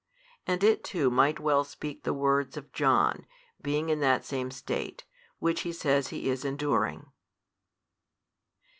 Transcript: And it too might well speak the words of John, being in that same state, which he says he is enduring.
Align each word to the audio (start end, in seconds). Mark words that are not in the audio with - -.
And 0.47 0.63
it 0.63 0.83
too 0.83 1.11
might 1.11 1.39
well 1.39 1.63
speak 1.63 2.01
the 2.01 2.11
words 2.11 2.57
of 2.57 2.71
John, 2.71 3.27
being 3.61 3.89
in 3.89 3.99
that 3.99 4.25
same 4.25 4.49
state, 4.49 5.03
which 5.37 5.61
he 5.61 5.71
says 5.71 6.07
he 6.07 6.27
is 6.27 6.43
enduring. 6.43 7.11